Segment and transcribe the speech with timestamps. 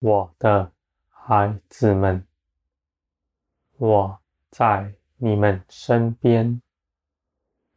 [0.00, 0.72] 我的
[1.10, 2.26] 孩子们，
[3.76, 4.18] 我
[4.50, 6.62] 在你们身边，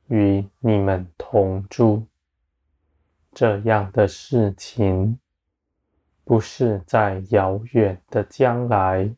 [0.08, 2.08] 与你们同住。
[3.34, 5.20] 这样的事情，
[6.24, 9.14] 不是在遥远的将来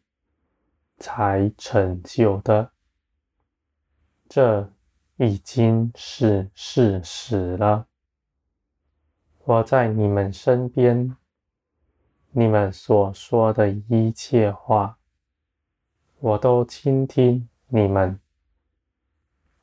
[0.98, 2.72] 才成就的，
[4.28, 4.68] 这
[5.18, 7.86] 已经是事实了。
[9.44, 11.16] 我在你们身边，
[12.38, 14.98] 你们所说的一切话，
[16.20, 18.20] 我都倾听你们，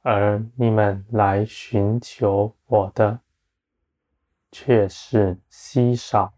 [0.01, 3.21] 而你们来寻求我的，
[4.51, 6.33] 却是稀少。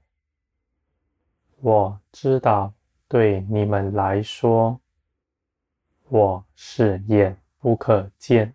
[1.61, 2.75] 我知道，
[3.07, 4.81] 对你们来说，
[6.09, 8.53] 我是眼不可见、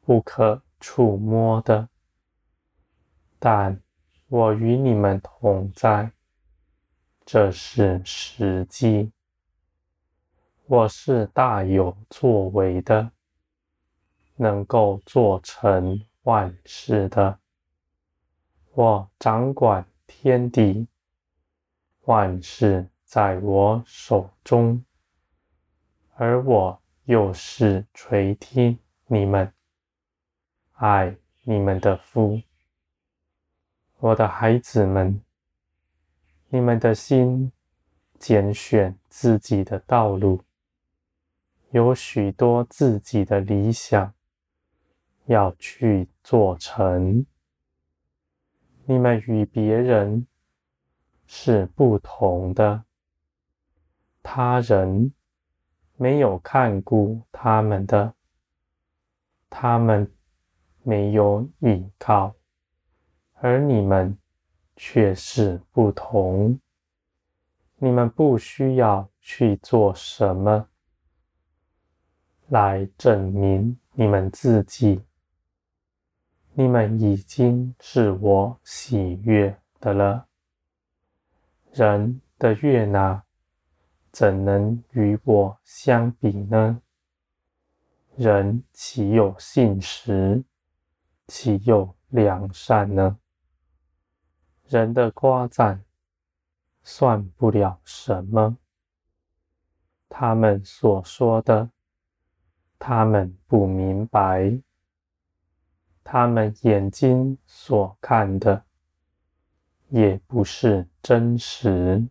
[0.00, 1.88] 不可触摸的。
[3.38, 3.80] 但
[4.26, 6.10] 我与你们同在，
[7.30, 9.12] 这是时机。
[10.64, 13.12] 我是大有作为的，
[14.36, 17.38] 能够做成万事的。
[18.72, 20.88] 我掌管天地，
[22.06, 24.82] 万事在我手中，
[26.14, 29.52] 而我又是垂听你们、
[30.76, 32.40] 爱你们的父。
[33.98, 35.22] 我的孩子们，
[36.50, 37.52] 你们的心
[38.18, 40.42] 拣选自己的道路，
[41.72, 44.14] 有许多自己的理想
[45.26, 47.26] 要去做成。
[48.86, 50.26] 你们与别人
[51.26, 52.82] 是不同的，
[54.22, 55.12] 他人
[55.96, 58.14] 没有看顾他们的，
[59.50, 60.10] 他们
[60.82, 62.34] 没有依靠。
[63.34, 64.16] 而你们
[64.80, 66.56] 却是不同，
[67.78, 70.68] 你们不需要去做什么
[72.46, 75.02] 来证明你们自己，
[76.54, 80.28] 你们已经是我喜悦的了。
[81.72, 83.24] 人的悦纳
[84.12, 86.80] 怎能与我相比呢？
[88.14, 90.44] 人岂有信实，
[91.26, 93.18] 岂有良善呢？
[94.68, 95.82] 人的夸赞
[96.82, 98.58] 算不了什么，
[100.10, 101.70] 他们所说的，
[102.78, 104.60] 他们不明白，
[106.04, 108.62] 他们眼睛所看的，
[109.88, 112.06] 也不是真实。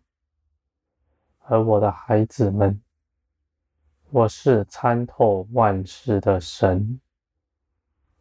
[1.38, 2.82] 而我的孩子们，
[4.10, 7.00] 我是参透万事的神，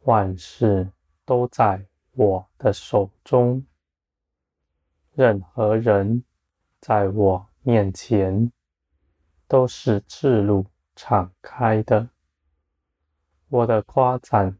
[0.04, 0.92] 万事
[1.26, 3.66] 都在我的手中。
[5.18, 6.24] 任何人
[6.80, 8.52] 在我面前
[9.48, 10.64] 都是赤露
[10.96, 12.08] 敞开的。
[13.50, 14.56] 我的夸赞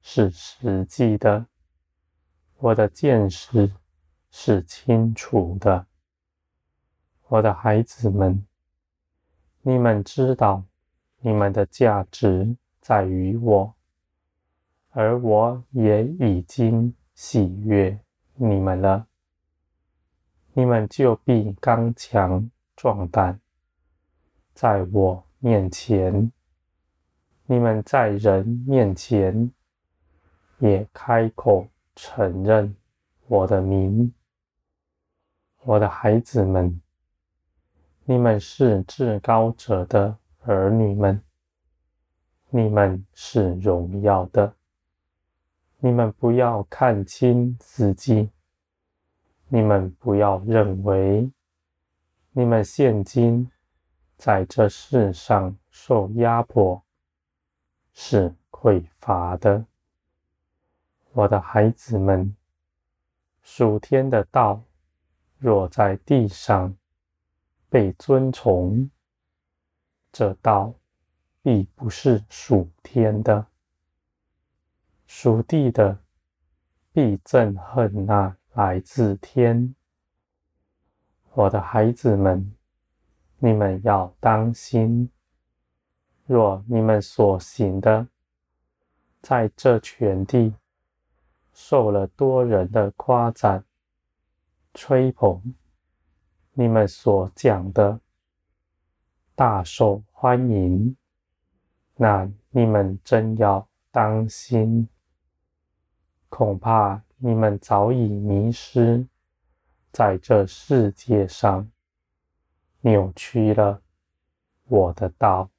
[0.00, 1.44] 是实际的，
[2.58, 3.72] 我的见识
[4.30, 5.84] 是清楚的。
[7.26, 8.46] 我的孩子们，
[9.62, 10.62] 你们知道，
[11.18, 13.74] 你们的价值在于我，
[14.90, 17.98] 而我也已经喜悦
[18.36, 19.07] 你们了。
[20.58, 23.38] 你们就必刚强壮胆，
[24.54, 26.32] 在我面前，
[27.46, 29.52] 你们在人面前
[30.58, 31.64] 也开口
[31.94, 32.74] 承认
[33.28, 34.12] 我的名。
[35.62, 36.82] 我的孩子们，
[38.04, 41.22] 你们是至高者的儿女们，
[42.50, 44.52] 你们是荣耀的，
[45.78, 48.28] 你们不要看轻自己。
[49.50, 51.30] 你们不要认为，
[52.32, 53.50] 你们现今
[54.16, 56.82] 在这世上受压迫
[57.94, 59.64] 是匮乏的。
[61.12, 62.36] 我的孩子们，
[63.40, 64.62] 属天的道
[65.38, 66.76] 若在地上
[67.70, 68.90] 被尊崇，
[70.12, 70.74] 这道
[71.40, 73.46] 必不是属天的；
[75.06, 75.98] 属地的
[76.92, 78.37] 必憎恨那。
[78.58, 79.72] 来自天，
[81.32, 82.52] 我的孩子们，
[83.38, 85.08] 你们要当心。
[86.26, 88.08] 若你们所行的，
[89.22, 90.52] 在这全地
[91.52, 93.64] 受了多人的夸赞、
[94.74, 95.40] 吹捧，
[96.52, 98.00] 你们所讲的
[99.36, 100.96] 大受欢迎，
[101.94, 104.88] 那你们真要当心，
[106.28, 107.00] 恐怕。
[107.20, 109.04] 你们早已迷失
[109.90, 111.68] 在这世界上
[112.80, 113.82] 扭曲了
[114.68, 115.50] 我的道。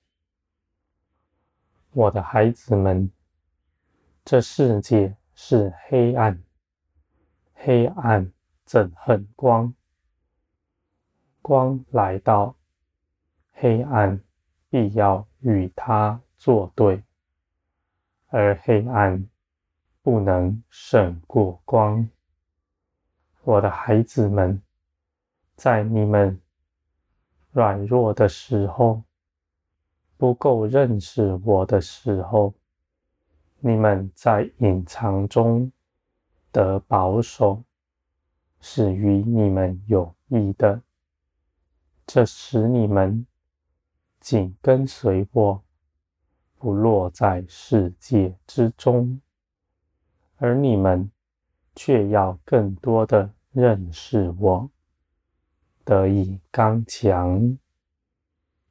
[1.91, 3.11] 我的孩子们，
[4.23, 6.41] 这世界是黑暗，
[7.53, 8.31] 黑暗
[8.65, 9.73] 憎恨光，
[11.41, 12.55] 光来到，
[13.51, 14.23] 黑暗
[14.69, 17.03] 必要与它作对，
[18.27, 19.28] 而黑暗
[20.09, 22.09] 不能胜过光。
[23.43, 24.59] 我的孩子们，
[25.55, 26.41] 在你们
[27.51, 29.03] 软弱的时候，
[30.17, 32.55] 不够认识我的时候，
[33.59, 35.71] 你们在隐藏中
[36.51, 37.63] 得保守，
[38.59, 40.81] 是与你们有益的。
[42.07, 43.27] 这使你们
[44.19, 45.63] 紧跟随我，
[46.57, 49.21] 不落在世界之中，
[50.39, 51.11] 而你们
[51.75, 53.31] 却要更多的。
[53.51, 54.69] 认识我，
[55.83, 57.57] 得以刚强。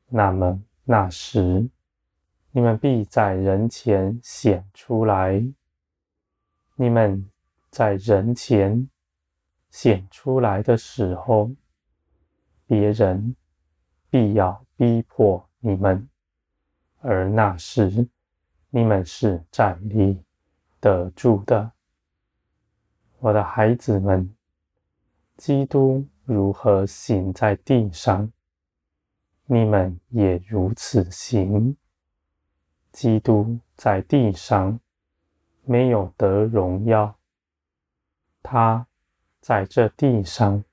[0.07, 1.69] 那么那时，
[2.53, 5.45] 你们必在人前显出来。
[6.77, 7.29] 你们
[7.71, 8.89] 在人前
[9.69, 11.51] 显出来的时候，
[12.65, 13.35] 别人
[14.09, 16.09] 必要逼迫你们，
[17.01, 18.09] 而那时，
[18.71, 20.23] 你们是站立
[20.81, 21.73] 得住的。
[23.19, 24.35] 我的孩子们。
[25.39, 28.33] 基督如何行在地上，
[29.47, 31.77] 你们也如此行。
[32.91, 34.81] 基督在地上
[35.65, 37.17] 没有得荣耀，
[38.43, 38.85] 他
[39.41, 40.65] 在这地上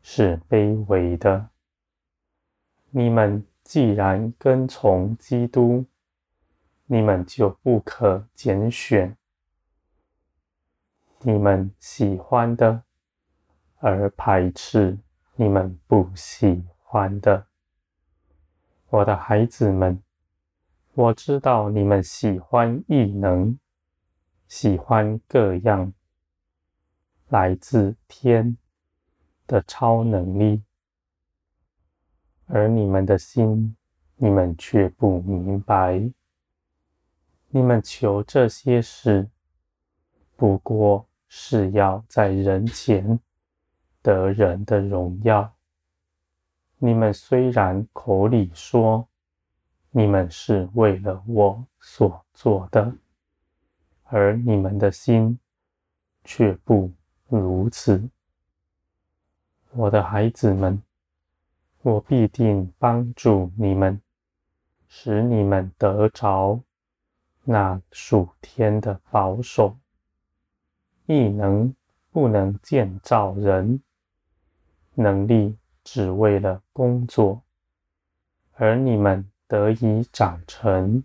[0.00, 1.50] 是卑微的。
[2.88, 5.84] 你们既然跟从基督，
[6.86, 9.14] 你们就不可拣选
[11.24, 12.82] 你们喜欢的。
[13.84, 14.96] 而排斥
[15.34, 17.48] 你们不喜欢的，
[18.90, 20.00] 我的孩子们，
[20.94, 23.58] 我知道你们喜欢异能，
[24.46, 25.92] 喜欢各样
[27.26, 28.56] 来自天
[29.48, 30.62] 的超能力，
[32.46, 33.76] 而你们的心，
[34.14, 36.08] 你们却不明白，
[37.48, 39.28] 你们求这些事，
[40.36, 43.18] 不过是要在人前。
[44.02, 45.54] 得人的荣耀。
[46.78, 49.06] 你们虽然口里说
[49.92, 52.92] 你们是为了我所做的，
[54.02, 55.38] 而你们的心
[56.24, 56.92] 却不
[57.28, 58.10] 如此。
[59.70, 60.82] 我的孩子们，
[61.82, 64.02] 我必定帮助你们，
[64.88, 66.60] 使你们得着
[67.44, 69.76] 那属天的保守。
[71.12, 71.74] 异能
[72.10, 73.82] 不能建造人。
[74.94, 77.42] 能力只为了工作，
[78.52, 81.04] 而你们得以长成，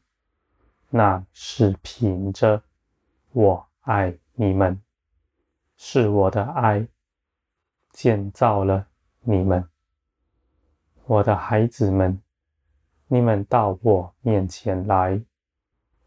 [0.90, 2.64] 那是凭着
[3.32, 4.82] 我爱你们，
[5.76, 6.88] 是我的爱
[7.92, 8.88] 建造了
[9.22, 9.68] 你们。
[11.06, 12.22] 我的孩子们，
[13.08, 15.22] 你们到我面前来，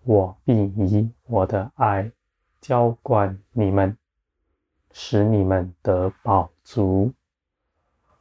[0.04, 2.10] 我必以我的爱
[2.60, 3.96] 浇灌你们，
[4.92, 7.12] 使你们得饱足。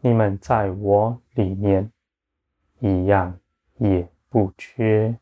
[0.01, 1.91] 你们在我里面，
[2.79, 3.37] 一样
[3.77, 5.19] 也不缺。